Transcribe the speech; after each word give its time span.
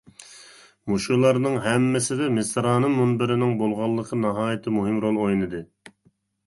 مۇشۇلارنىڭ 0.91 1.57
ھەممىسىدە 1.65 2.31
مىسرانىم 2.39 2.97
مۇنبىرىنىڭ 3.03 3.55
بولغانلىقى 3.63 4.21
ناھايىتى 4.27 4.77
مۇھىم 4.81 5.01
رول 5.07 5.23
ئوينىدى. 5.27 5.65